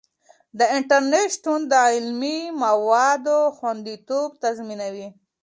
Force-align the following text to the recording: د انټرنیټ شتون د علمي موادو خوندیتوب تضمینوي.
د 0.59 0.59
انټرنیټ 0.77 1.27
شتون 1.35 1.59
د 1.71 1.73
علمي 1.91 2.39
موادو 2.63 3.39
خوندیتوب 3.57 4.29
تضمینوي. 4.43 5.07